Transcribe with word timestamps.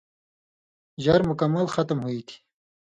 ژر 1.03 1.21
مکمل 1.31 1.65
ختم 1.75 1.97
ہُوئ 2.03 2.19
تھی 2.27 2.35